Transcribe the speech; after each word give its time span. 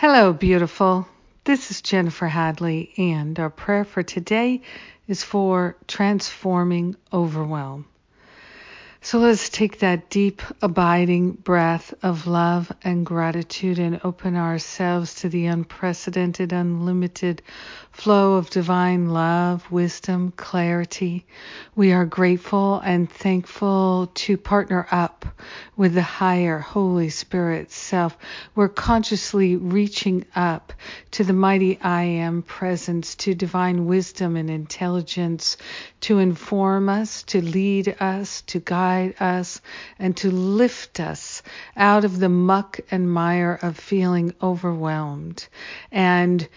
Hello, 0.00 0.32
beautiful. 0.32 1.08
This 1.42 1.72
is 1.72 1.82
Jennifer 1.82 2.28
Hadley, 2.28 2.92
and 2.96 3.36
our 3.40 3.50
prayer 3.50 3.82
for 3.82 4.04
today 4.04 4.62
is 5.08 5.24
for 5.24 5.76
transforming 5.88 6.94
overwhelm. 7.12 7.84
So 9.08 9.20
let's 9.20 9.48
take 9.48 9.78
that 9.78 10.10
deep, 10.10 10.42
abiding 10.60 11.30
breath 11.32 11.94
of 12.02 12.26
love 12.26 12.70
and 12.84 13.06
gratitude 13.06 13.78
and 13.78 14.02
open 14.04 14.36
ourselves 14.36 15.14
to 15.22 15.30
the 15.30 15.46
unprecedented, 15.46 16.52
unlimited 16.52 17.40
flow 17.90 18.34
of 18.34 18.50
divine 18.50 19.08
love, 19.08 19.72
wisdom, 19.72 20.34
clarity. 20.36 21.24
We 21.74 21.92
are 21.94 22.04
grateful 22.04 22.80
and 22.80 23.10
thankful 23.10 24.10
to 24.14 24.36
partner 24.36 24.86
up 24.90 25.24
with 25.74 25.94
the 25.94 26.02
higher 26.02 26.58
Holy 26.58 27.08
Spirit 27.08 27.72
self. 27.72 28.18
We're 28.54 28.68
consciously 28.68 29.56
reaching 29.56 30.26
up 30.36 30.74
to 31.12 31.24
the 31.24 31.32
mighty 31.32 31.80
I 31.80 32.02
am 32.02 32.42
presence, 32.42 33.14
to 33.16 33.34
divine 33.34 33.86
wisdom 33.86 34.36
and 34.36 34.50
intelligence, 34.50 35.56
to 36.02 36.18
inform 36.18 36.90
us, 36.90 37.22
to 37.24 37.40
lead 37.40 37.96
us, 38.00 38.42
to 38.42 38.60
guide 38.60 38.97
us, 39.20 39.60
and 39.98 40.16
to 40.18 40.30
lift 40.30 41.00
us 41.00 41.42
out 41.76 42.04
of 42.04 42.18
the 42.18 42.28
muck 42.28 42.80
and 42.90 43.10
mire 43.12 43.58
of 43.62 43.76
feeling 43.76 44.34
overwhelmed. 44.42 45.46
And 45.90 46.48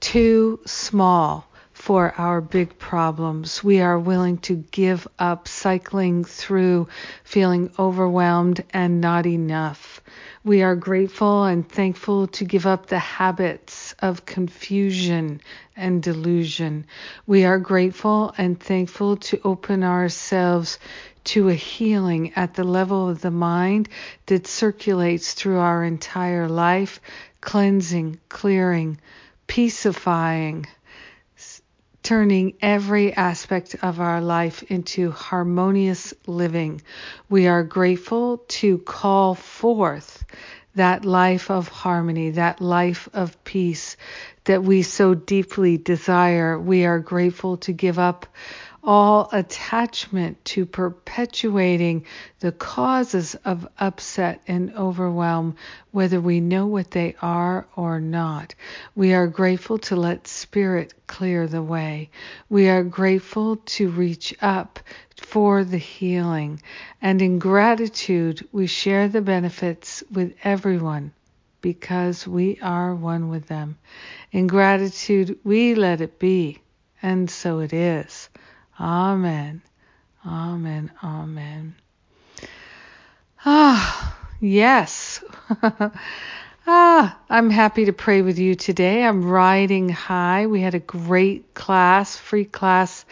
too 0.00 0.60
small 0.66 1.48
for 1.84 2.14
our 2.16 2.40
big 2.40 2.78
problems. 2.78 3.62
We 3.62 3.82
are 3.82 3.98
willing 3.98 4.38
to 4.38 4.54
give 4.70 5.06
up 5.18 5.46
cycling 5.46 6.24
through 6.24 6.88
feeling 7.24 7.70
overwhelmed 7.78 8.64
and 8.72 9.02
not 9.02 9.26
enough. 9.26 10.00
We 10.44 10.62
are 10.62 10.76
grateful 10.76 11.44
and 11.44 11.68
thankful 11.68 12.28
to 12.28 12.46
give 12.46 12.64
up 12.64 12.86
the 12.86 12.98
habits 12.98 13.94
of 13.98 14.24
confusion 14.24 15.42
and 15.76 16.02
delusion. 16.02 16.86
We 17.26 17.44
are 17.44 17.58
grateful 17.58 18.32
and 18.38 18.58
thankful 18.58 19.18
to 19.28 19.38
open 19.44 19.84
ourselves 19.84 20.78
to 21.24 21.50
a 21.50 21.54
healing 21.54 22.32
at 22.34 22.54
the 22.54 22.64
level 22.64 23.10
of 23.10 23.20
the 23.20 23.30
mind 23.30 23.90
that 24.24 24.46
circulates 24.46 25.34
through 25.34 25.58
our 25.58 25.84
entire 25.84 26.48
life, 26.48 26.98
cleansing, 27.42 28.20
clearing, 28.30 28.98
peacifying, 29.46 30.66
turning 32.04 32.52
every 32.60 33.14
aspect 33.14 33.74
of 33.82 33.98
our 33.98 34.20
life 34.20 34.62
into 34.64 35.10
harmonious 35.10 36.12
living. 36.26 36.82
We 37.30 37.46
are 37.46 37.64
grateful 37.64 38.44
to 38.48 38.76
call 38.78 39.34
forth 39.34 40.22
that 40.74 41.06
life 41.06 41.50
of 41.50 41.68
harmony, 41.68 42.32
that 42.32 42.60
life 42.60 43.08
of 43.14 43.42
peace 43.42 43.96
that 44.44 44.62
we 44.62 44.82
so 44.82 45.14
deeply 45.14 45.78
desire. 45.78 46.58
We 46.58 46.84
are 46.84 46.98
grateful 46.98 47.56
to 47.58 47.72
give 47.72 47.98
up 47.98 48.26
all 48.86 49.28
attachment 49.32 50.44
to 50.44 50.66
perpetuating 50.66 52.04
the 52.40 52.52
causes 52.52 53.34
of 53.44 53.66
upset 53.78 54.40
and 54.46 54.74
overwhelm, 54.76 55.56
whether 55.92 56.20
we 56.20 56.40
know 56.40 56.66
what 56.66 56.90
they 56.90 57.14
are 57.22 57.66
or 57.76 58.00
not. 58.00 58.54
We 58.94 59.14
are 59.14 59.26
grateful 59.26 59.78
to 59.78 59.96
let 59.96 60.28
Spirit 60.28 60.94
clear 61.06 61.46
the 61.46 61.62
way. 61.62 62.10
We 62.50 62.68
are 62.68 62.84
grateful 62.84 63.56
to 63.56 63.88
reach 63.88 64.34
up 64.42 64.80
for 65.16 65.64
the 65.64 65.78
healing. 65.78 66.60
And 67.00 67.22
in 67.22 67.38
gratitude, 67.38 68.46
we 68.52 68.66
share 68.66 69.08
the 69.08 69.22
benefits 69.22 70.02
with 70.12 70.34
everyone 70.44 71.12
because 71.62 72.26
we 72.26 72.58
are 72.60 72.94
one 72.94 73.30
with 73.30 73.46
them. 73.48 73.78
In 74.32 74.46
gratitude, 74.46 75.38
we 75.44 75.74
let 75.74 76.02
it 76.02 76.18
be, 76.18 76.60
and 77.00 77.30
so 77.30 77.60
it 77.60 77.72
is. 77.72 78.28
Amen. 78.80 79.62
Amen. 80.26 80.90
Amen. 81.02 81.74
Ah, 83.44 84.16
yes. 84.40 85.22
ah, 86.66 87.18
I'm 87.28 87.50
happy 87.50 87.86
to 87.86 87.92
pray 87.92 88.22
with 88.22 88.38
you 88.38 88.54
today. 88.54 89.04
I'm 89.04 89.24
riding 89.24 89.88
high. 89.88 90.46
We 90.46 90.60
had 90.60 90.74
a 90.74 90.80
great 90.80 91.54
class, 91.54 92.16
free 92.16 92.44
class 92.46 93.04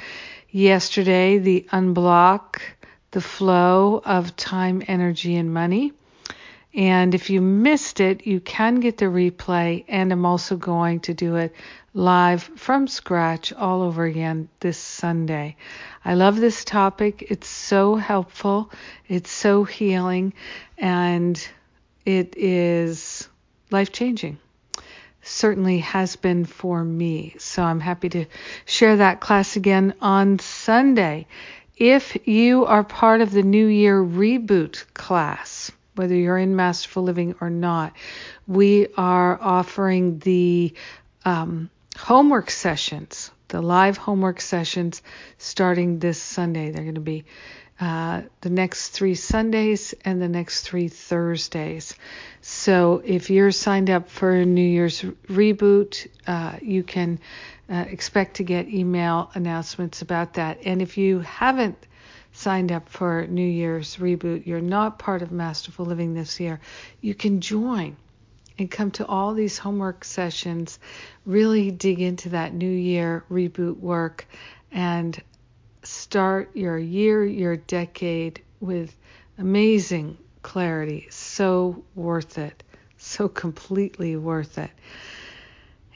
yesterday, 0.51 1.39
the 1.39 1.67
unblock 1.73 2.61
the 3.13 3.21
flow 3.21 4.01
of 4.05 4.35
time, 4.37 4.83
energy, 4.89 5.37
and 5.37 5.53
money. 5.53 5.93
And 6.75 7.15
if 7.15 7.29
you 7.29 7.43
missed 7.43 8.01
it, 8.01 8.27
you 8.27 8.41
can 8.41 8.81
get 8.81 8.97
the 8.97 9.05
replay, 9.07 9.85
and 9.89 10.11
I'm 10.11 10.25
also 10.25 10.57
going 10.57 11.01
to 11.01 11.13
do 11.13 11.37
it 11.37 11.55
live 11.93 12.45
from 12.57 12.89
scratch 12.89 13.53
all 13.53 13.83
over 13.83 14.05
again 14.05 14.49
this 14.61 14.79
Sunday. 14.79 15.57
I 16.03 16.15
love 16.15 16.37
this 16.37 16.65
topic. 16.65 17.27
It's 17.29 17.47
so 17.49 17.97
helpful, 17.97 18.71
it's 19.07 19.31
so 19.31 19.65
healing, 19.65 20.33
and 20.79 21.47
it 22.07 22.35
is 22.39 23.29
life 23.71 23.93
changing. 23.93 24.39
Certainly 25.21 25.81
has 25.81 26.17
been 26.17 26.47
for 26.47 26.83
me. 26.83 27.37
So 27.39 27.63
I'm 27.63 27.81
happy 27.81 28.09
to 28.09 28.25
share 28.65 28.97
that 28.97 29.21
class 29.21 29.57
again 29.57 29.95
on 30.01 30.39
Sunday. 30.39 31.27
If 31.77 32.27
you 32.27 32.65
are 32.65 32.83
part 32.83 33.21
of 33.21 33.31
the 33.31 33.43
New 33.43 33.67
Year 33.67 34.03
Reboot 34.03 34.85
class, 34.95 35.71
whether 35.95 36.15
you're 36.15 36.39
in 36.39 36.57
Masterful 36.57 37.03
Living 37.03 37.35
or 37.41 37.51
not, 37.51 37.95
we 38.47 38.89
are 38.97 39.39
offering 39.41 40.19
the 40.19 40.75
um, 41.25 41.71
homework 41.97 42.51
sessions, 42.51 43.31
the 43.49 43.61
live 43.61 43.97
homework 43.97 44.41
sessions 44.41 45.03
starting 45.39 45.99
this 45.99 46.21
Sunday. 46.21 46.71
They're 46.71 46.85
going 46.85 46.95
to 46.95 47.01
be 47.01 47.25
uh, 47.81 48.23
the 48.43 48.51
next 48.51 48.91
three 48.91 49.15
Sundays 49.15 49.93
and 50.05 50.23
the 50.23 50.29
next 50.29 50.63
three 50.63 50.89
Thursdays. 50.89 51.95
So 52.41 53.03
if 53.05 53.29
you're 53.29 53.51
signed 53.51 53.91
up 53.91 54.09
for 54.09 54.31
a 54.31 54.47
New 54.47 54.63
Year's 54.63 55.03
reboot, 55.29 56.07
uh, 56.27 56.59
you 56.63 56.85
can 56.85 57.19
uh, 57.69 57.85
expect 57.89 58.37
to 58.37 58.45
get 58.45 58.69
email 58.69 59.31
announcements 59.35 60.01
about 60.01 60.35
that. 60.35 60.59
And 60.65 60.81
if 60.81 60.97
you 60.97 61.21
haven't 61.21 61.77
signed 62.33 62.73
up 62.73 62.89
for 62.89 63.27
New 63.27 63.47
Year's 63.47 63.97
reboot, 63.97 64.47
you're 64.47 64.61
not 64.61 64.99
part 64.99 65.23
of 65.23 65.31
Masterful 65.31 65.87
Living 65.87 66.15
this 66.15 66.41
year, 66.41 66.61
you 67.01 67.15
can 67.15 67.41
join 67.41 67.97
and 68.59 68.71
come 68.71 68.91
to 68.93 69.07
all 69.07 69.35
these 69.35 69.59
homework 69.59 70.05
sessions, 70.05 70.79
really 71.25 71.71
dig 71.71 72.01
into 72.01 72.31
that 72.31 72.55
new 72.55 72.71
year 72.71 73.25
reboot 73.31 73.79
work 73.79 74.27
and 74.71 75.21
start 75.83 76.55
your 76.55 76.79
year, 76.79 77.25
your 77.25 77.57
decade 77.57 78.43
with 78.61 78.95
amazing 79.39 80.17
clarity. 80.43 81.09
So 81.11 81.85
worth 81.95 82.39
it. 82.39 82.63
So 82.99 83.29
completely 83.29 84.17
worth 84.17 84.59
it. 84.59 84.71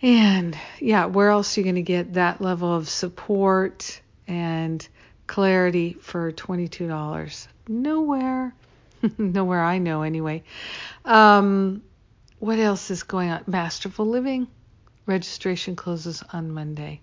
And 0.03 0.57
yeah, 0.81 1.07
where 1.07 1.31
else 1.31 1.57
are 1.57 1.61
you 1.61 1.65
going 1.65 1.77
to 1.77 1.83
get 1.83 2.15
that 2.15 2.41
level 2.41 2.75
of 2.75 2.89
support 2.89 4.01
and 4.27 4.87
clarity 5.27 5.95
for 6.01 6.33
$22? 6.33 7.47
Nowhere. 7.69 8.55
Nowhere 9.19 9.63
I 9.63 9.79
know 9.79 10.03
anyway. 10.03 10.43
Um, 11.05 11.83
what 12.39 12.59
else 12.59 12.91
is 12.91 13.03
going 13.03 13.31
on? 13.31 13.45
Masterful 13.47 14.07
Living 14.07 14.47
registration 15.07 15.77
closes 15.77 16.23
on 16.33 16.51
Monday, 16.51 17.01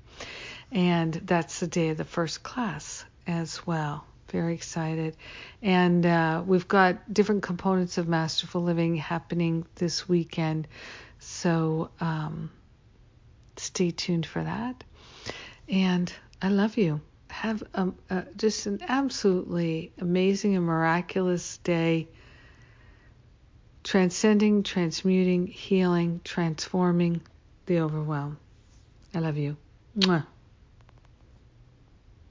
and 0.72 1.14
that's 1.14 1.60
the 1.60 1.68
day 1.68 1.90
of 1.90 1.98
the 1.98 2.04
first 2.04 2.44
class 2.44 3.04
as 3.26 3.66
well. 3.66 4.06
Very 4.30 4.54
excited. 4.56 5.16
And 5.62 6.06
uh, 6.06 6.44
we've 6.46 6.68
got 6.68 7.14
different 7.14 7.44
components 7.44 7.98
of 7.98 8.08
Masterful 8.08 8.62
Living 8.62 8.96
happening 8.96 9.66
this 9.76 10.10
weekend, 10.10 10.68
so 11.20 11.90
um, 12.02 12.52
stay 13.58 13.92
tuned 13.92 14.26
for 14.26 14.44
that. 14.44 14.84
And 15.70 16.12
I 16.42 16.50
love 16.50 16.78
you. 16.78 17.02
Have 17.44 17.62
a, 17.74 17.90
a, 18.10 18.24
just 18.38 18.68
an 18.68 18.80
absolutely 18.88 19.92
amazing 20.00 20.56
and 20.56 20.66
miraculous 20.66 21.58
day 21.58 22.08
transcending, 23.84 24.64
transmuting, 24.64 25.48
healing, 25.48 26.22
transforming 26.24 27.20
the 27.66 27.80
overwhelm. 27.80 28.38
I 29.14 29.20
love 29.20 29.36
you. 29.36 29.58
Mwah. 30.00 30.26